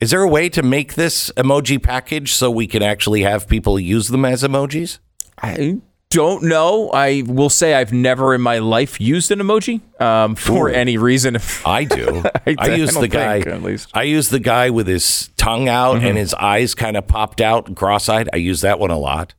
[0.00, 3.78] Is there a way to make this emoji package so we can actually have people
[3.78, 4.98] use them as emojis?
[5.40, 5.78] I
[6.10, 6.90] don't know.
[6.90, 10.72] I will say I've never in my life used an emoji um, for Ooh.
[10.72, 11.36] any reason.
[11.64, 12.22] I do.
[12.46, 13.42] I, I use the guy.
[13.42, 13.90] think, at least.
[13.92, 17.74] I use the guy with his tongue out and his eyes kind of popped out
[17.74, 18.28] cross-eyed.
[18.32, 19.34] I use that one a lot.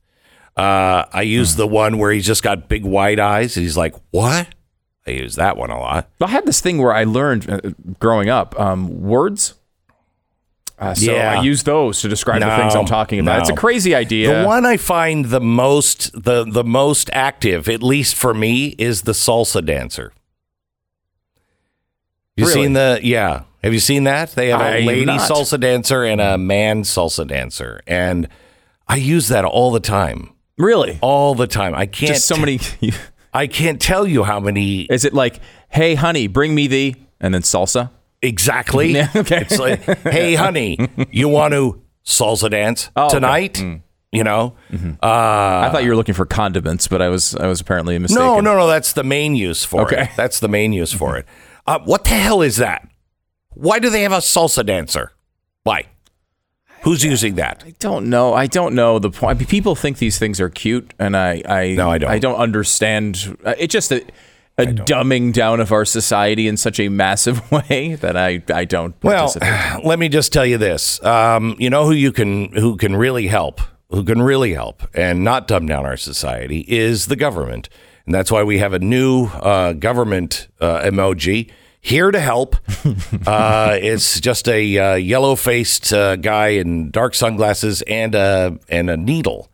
[0.55, 3.93] Uh, I use the one where he's just got big wide eyes and he's like,
[4.09, 4.47] "What?"
[5.05, 6.09] I use that one a lot.
[6.19, 7.59] I had this thing where I learned uh,
[7.99, 9.53] growing up um, words.
[10.79, 11.39] Uh, so Yeah.
[11.39, 13.39] I use those to describe the things I'm talking about.
[13.41, 14.41] It's a crazy idea.
[14.41, 19.01] The one I find the most the the most active, at least for me, is
[19.03, 20.13] the salsa dancer.
[22.35, 22.53] You Really?
[22.63, 23.43] seen the yeah?
[23.63, 24.31] Have you seen that?
[24.33, 25.21] They have I a have lady not.
[25.21, 28.27] salsa dancer and a man salsa dancer, and
[28.87, 30.99] I use that all the time, really?
[31.01, 31.73] all the time.
[31.73, 32.13] I can't.
[32.13, 32.59] Just so many.
[33.33, 37.33] I can't tell you how many Is it like, hey, honey, bring me the, and
[37.33, 37.91] then salsa?
[38.21, 38.95] Exactly.
[39.15, 39.41] Okay.
[39.41, 40.77] It's like, hey, honey,
[41.11, 43.15] you want to salsa dance Oh, okay.
[43.15, 43.53] tonight?
[43.55, 43.81] Mm.
[44.11, 44.55] You know.
[44.71, 44.91] Mm-hmm.
[45.03, 48.25] Uh, I thought you were looking for condiments, but I was I was apparently mistaken.
[48.25, 48.67] No, no, no.
[48.67, 50.03] That's the main use for Okay.
[50.03, 50.09] it.
[50.15, 51.19] That's the main use for mm-hmm.
[51.19, 51.25] it.
[51.67, 52.87] Uh, what the hell is that?
[53.53, 55.11] Why do they have a salsa dancer?
[55.63, 55.87] Why?
[56.83, 57.63] Who's using that?
[57.65, 58.33] I don't know.
[58.33, 59.45] I don't know the point.
[59.49, 62.09] People think these things are cute, and I, I, No, I don't.
[62.09, 63.37] I don't understand.
[63.43, 63.91] Uh, it It's just
[64.57, 68.95] a, dumbing down of our society in such a massive way that I, I don't.
[69.03, 69.33] Well,
[69.83, 71.03] let me just tell you this.
[71.03, 75.23] Um, you know who you can who can really help, who can really help, and
[75.23, 77.69] not dumb down our society is the government,
[78.05, 82.55] and that's why we have a new uh, government uh, emoji here to help.
[83.27, 88.89] uh, it's just a uh, yellow faced uh, guy in dark sunglasses and a and
[88.89, 89.49] a needle.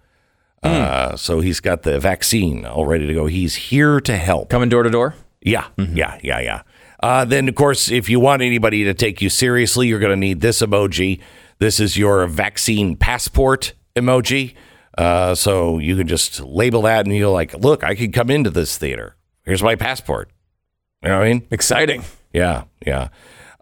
[0.64, 3.26] Uh, so he's got the vaccine all ready to go.
[3.26, 4.50] He's here to help.
[4.50, 5.16] coming door to door.
[5.42, 6.62] Yeah, yeah, yeah, yeah.
[7.02, 10.16] Uh, then, of course, if you want anybody to take you seriously, you're going to
[10.16, 11.20] need this emoji.
[11.60, 14.56] This is your vaccine passport emoji.
[14.98, 18.50] Uh, so you can just label that and you're like, look, I can come into
[18.50, 19.16] this theater.
[19.44, 20.30] Here's my passport.
[21.02, 21.48] You know what I mean?
[21.52, 22.04] Exciting.
[22.32, 23.10] Yeah, yeah.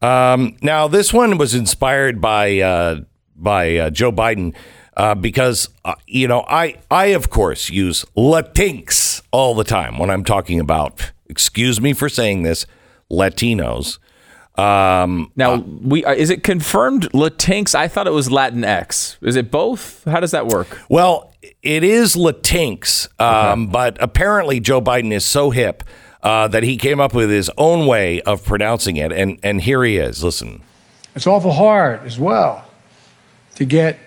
[0.01, 3.01] Um, now this one was inspired by uh,
[3.35, 4.55] by uh, Joe Biden
[4.97, 10.09] uh, because uh, you know I I of course use Latinx all the time when
[10.09, 11.11] I'm talking about.
[11.27, 12.65] Excuse me for saying this,
[13.09, 13.99] Latinos.
[14.57, 17.73] Um, Now, we uh, is it confirmed Latinx?
[17.73, 19.17] I thought it was Latin X.
[19.21, 20.03] Is it both?
[20.03, 20.77] How does that work?
[20.89, 21.33] well,
[21.63, 25.83] it is Latinx, um, but apparently Joe Biden is so hip
[26.21, 29.83] uh, that he came up with his own way of pronouncing it, and and here
[29.83, 30.23] he is.
[30.23, 30.61] Listen.
[31.15, 32.65] It's awful hard as well
[33.55, 33.97] to get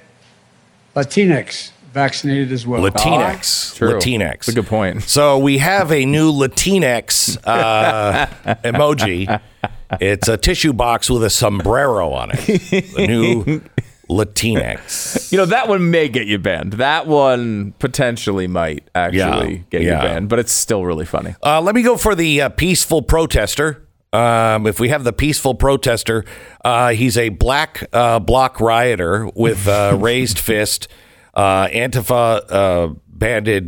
[0.95, 2.83] Latinx vaccinated as well.
[2.83, 3.77] Latinx.
[3.77, 3.93] True.
[3.95, 4.19] Latinx.
[4.19, 5.03] That's a good point.
[5.05, 8.27] So we have a new Latinx uh,
[8.65, 9.41] emoji.
[10.01, 12.41] It's a tissue box with a sombrero on it.
[12.95, 13.63] The new
[14.11, 15.33] Latinx.
[15.33, 16.75] You know, that one may get you banned.
[16.75, 19.19] That one potentially might actually
[19.57, 20.03] Yeah, get yeah.
[20.03, 21.35] you banned, but it's still really funny.
[21.43, 23.84] Uh, let me go for the uh, peaceful protester.
[24.15, 26.25] Um, if we have the peaceful protester,
[26.65, 30.87] uh, he's a black uh, bloc rioter with uh, raised fist,
[31.35, 33.67] uh, Antifa uh, banded,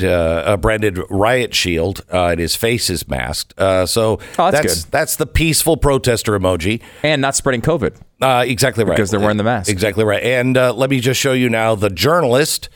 [0.60, 3.58] branded riot shield, uh, and his face is masked.
[3.58, 6.80] Uh, so Oh, that's that's that's the peaceful protester emoji.
[7.02, 7.96] And not spreading COVID.
[8.22, 8.96] Uh, exactly right.
[8.96, 9.68] Because they're wearing the mask.
[9.70, 10.22] Exactly right.
[10.22, 12.68] And uh, let me just show you now the journalist.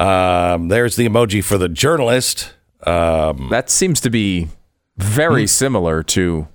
[0.00, 2.52] Um, there's the emoji for the journalist.
[2.86, 4.48] Um, That seems to be
[4.98, 5.46] very Hmm.
[5.46, 6.48] similar to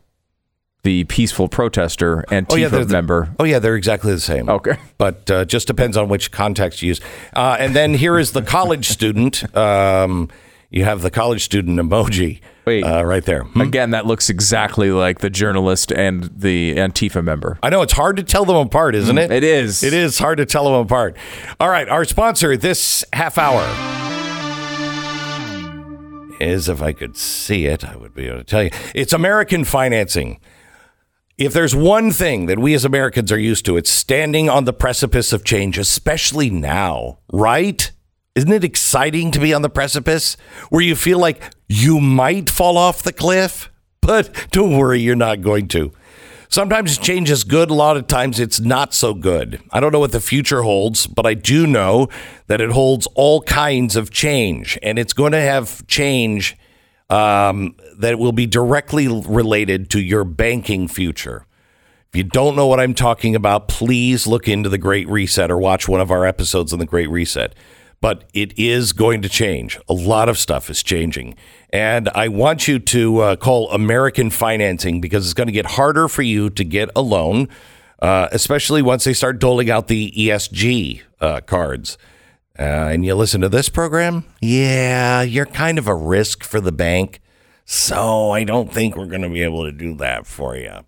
[0.84, 3.30] the peaceful protester Antifa Oh, the- member.
[3.40, 4.50] Oh yeah, they're exactly the same.
[4.50, 4.78] Okay.
[4.98, 7.02] but uh, just depends on which context you use.
[7.36, 9.56] Uh, and then here is the college student.
[9.56, 10.30] Um,
[10.70, 12.40] you have the college student emoji.
[12.64, 12.84] Wait.
[12.84, 13.44] uh, right there.
[13.44, 13.62] Hmm?
[13.62, 17.58] Again, that looks exactly like the journalist and the Antifa member.
[17.64, 19.32] I know it's hard to tell them apart, isn't it?
[19.32, 19.82] It is.
[19.84, 21.18] It is hard to tell them apart.
[21.60, 23.62] All right, our sponsor this half hour
[26.40, 28.72] is, if I could see it, I would be able to tell you.
[28.96, 30.40] It's American financing.
[31.38, 34.74] If there's one thing that we as Americans are used to, it's standing on the
[34.74, 37.92] precipice of change, especially now, right?
[38.36, 40.38] Isn't it exciting to be on the precipice
[40.70, 43.72] where you feel like you might fall off the cliff?
[44.02, 45.92] But don't worry, you're not going to.
[46.50, 49.62] Sometimes change is good, a lot of times it's not so good.
[49.72, 52.10] I don't know what the future holds, but I do know
[52.48, 56.58] that it holds all kinds of change, and it's going to have change
[57.10, 61.45] um, that will be directly related to your banking future.
[62.10, 65.58] If you don't know what I'm talking about, please look into the Great Reset or
[65.58, 67.56] watch one of our episodes on the Great Reset.
[68.02, 69.80] But it is going to change.
[69.88, 71.36] A lot of stuff is changing.
[71.70, 76.10] And I want you to uh, call American Financing because it's going to get harder
[76.10, 77.47] for you to get a loan,
[78.02, 81.97] uh, especially once they start doling out the ESG uh, cards.
[82.60, 86.74] Uh, and you listen to this program, yeah, you're kind of a risk for the
[86.74, 87.21] bank.
[87.74, 90.80] So I don't think we're going to be able to do that for you.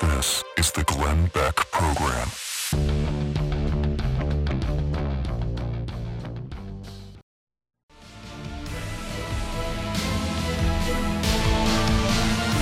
[0.00, 2.28] This is the Glenn Beck Program.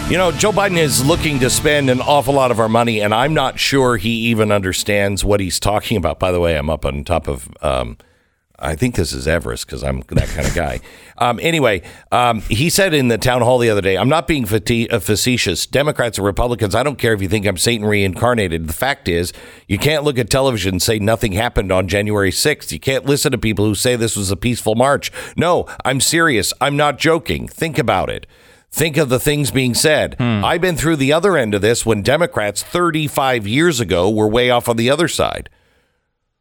[0.09, 3.13] You know, Joe Biden is looking to spend an awful lot of our money, and
[3.13, 6.21] I'm not sure he even understands what he's talking about.
[6.21, 7.99] By the way, I'm up on top of, um,
[8.57, 10.81] I think this is Everest because I'm that kind of guy.
[11.19, 11.81] Um, anyway,
[12.13, 14.99] um, he said in the town hall the other day, I'm not being fati- uh,
[14.99, 15.65] facetious.
[15.65, 18.67] Democrats or Republicans, I don't care if you think I'm Satan reincarnated.
[18.67, 19.33] The fact is,
[19.67, 22.71] you can't look at television and say nothing happened on January 6th.
[22.71, 25.11] You can't listen to people who say this was a peaceful march.
[25.39, 26.53] No, I'm serious.
[26.61, 27.49] I'm not joking.
[27.49, 28.27] Think about it.
[28.71, 30.17] Think of the things being said.
[30.21, 34.51] I've been through the other end of this when Democrats 35 years ago were way
[34.51, 35.49] off on the other side.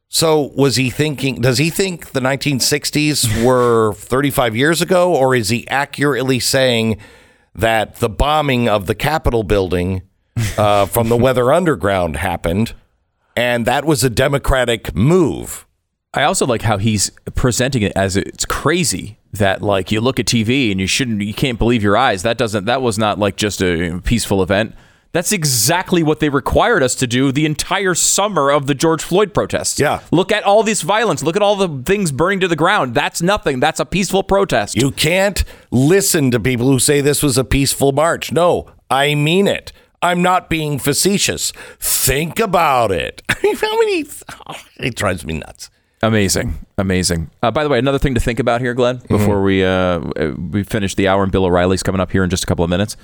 [0.07, 5.49] So, was he thinking, does he think the 1960s were 35 years ago, or is
[5.49, 6.97] he accurately saying
[7.53, 10.03] that the bombing of the Capitol building
[10.57, 12.73] uh, from the Weather Underground happened
[13.36, 15.65] and that was a Democratic move?
[16.13, 20.25] I also like how he's presenting it as it's crazy that like you look at
[20.25, 22.23] TV and you shouldn't you can't believe your eyes.
[22.23, 24.75] That doesn't that was not like just a peaceful event.
[25.11, 29.33] That's exactly what they required us to do the entire summer of the George Floyd
[29.33, 29.79] protests.
[29.79, 30.01] Yeah.
[30.11, 31.23] Look at all this violence.
[31.23, 32.95] Look at all the things burning to the ground.
[32.95, 33.61] That's nothing.
[33.61, 34.75] That's a peaceful protest.
[34.75, 38.33] You can't listen to people who say this was a peaceful march.
[38.33, 39.71] No, I mean it.
[40.01, 41.53] I'm not being facetious.
[41.79, 43.21] Think about it.
[43.29, 44.05] I mean, how many?
[44.47, 45.69] oh, it drives me nuts.
[46.01, 47.31] Amazing, amazing.
[47.41, 49.99] Uh, by the way, another thing to think about here, Glenn, before we uh,
[50.51, 52.69] we finish the hour, and Bill O'Reilly's coming up here in just a couple of
[52.69, 52.95] minutes.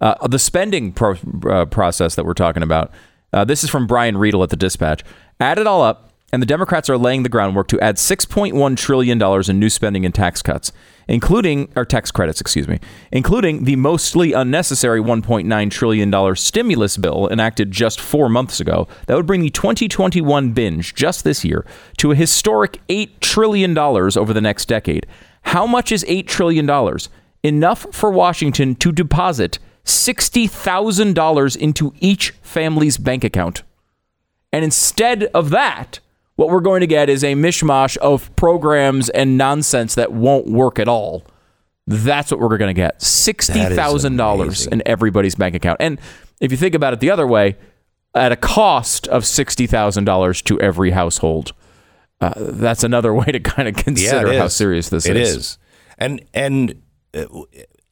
[0.00, 1.16] Uh, the spending pro-
[1.48, 2.92] uh, process that we're talking about.
[3.32, 5.02] Uh, this is from Brian Riedl at the Dispatch.
[5.40, 9.22] Add it all up, and the Democrats are laying the groundwork to add $6.1 trillion
[9.48, 10.72] in new spending and tax cuts,
[11.06, 12.80] including, or tax credits, excuse me,
[13.12, 18.88] including the mostly unnecessary $1.9 trillion stimulus bill enacted just four months ago.
[19.06, 21.64] That would bring the 2021 binge just this year
[21.98, 25.06] to a historic $8 trillion over the next decade.
[25.42, 26.68] How much is $8 trillion?
[27.44, 33.62] Enough for Washington to deposit $60,000 into each family's bank account.
[34.52, 36.00] And instead of that,
[36.36, 40.78] what we're going to get is a mishmash of programs and nonsense that won't work
[40.78, 41.24] at all.
[41.86, 45.76] That's what we're going to get $60,000 in everybody's bank account.
[45.80, 46.00] And
[46.40, 47.56] if you think about it the other way,
[48.14, 51.52] at a cost of $60,000 to every household,
[52.20, 55.36] uh, that's another way to kind of consider it how serious this It is.
[55.36, 55.58] is.
[55.98, 56.82] And and
[57.14, 57.26] uh,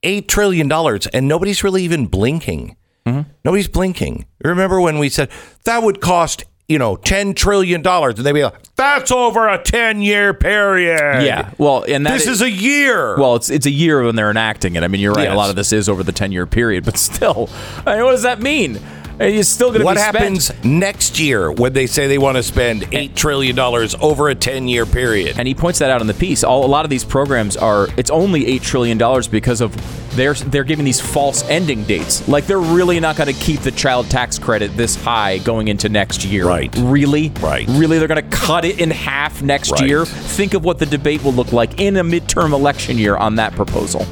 [0.03, 2.77] eight trillion dollars, and nobody's really even blinking.
[3.07, 3.31] Mm-hmm.
[3.45, 4.27] Nobody's blinking.
[4.45, 5.31] Remember when we said
[5.65, 9.63] that would cost you know ten trillion dollars, and they'd be like, "That's over a
[9.63, 11.51] ten year period." Yeah.
[11.59, 13.17] Well, and that this is a year.
[13.17, 14.83] Well, it's it's a year when they're enacting it.
[14.83, 15.29] I mean, you're right.
[15.29, 17.49] A lot of this is over the 10 year period, but still,
[17.87, 18.81] I mean, what does that mean?
[19.25, 20.17] It's still going to what be spent.
[20.17, 24.35] happens next year when they say they want to spend eight trillion dollars over a
[24.35, 25.39] ten year period?
[25.39, 26.45] And he points that out in the piece.
[26.45, 29.75] All, a lot of these programs are it's only eight trillion dollars because of
[30.17, 32.27] they're they're giving these false ending dates.
[32.29, 35.89] Like they're really not going to keep the child tax credit this high going into
[35.89, 36.47] next year.
[36.47, 36.75] Right.
[36.79, 37.31] Really?
[37.41, 37.67] Right.
[37.69, 39.87] Really, they're going to cut it in half next Right.
[39.89, 40.05] year.
[40.05, 43.55] Think of what the debate will look like in a midterm election year on that
[43.55, 44.07] proposal.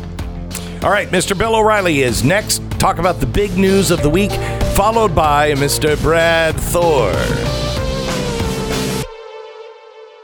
[0.82, 1.36] All right, Mr.
[1.36, 2.62] Bill O'Reilly is next.
[2.78, 4.30] Talk about the big news of the week,
[4.74, 6.00] followed by Mr.
[6.02, 7.12] Brad Thor.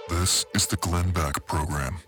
[0.08, 1.98] This is the Glenn Beck Program.